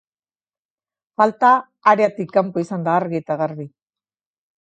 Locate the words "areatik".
1.91-2.33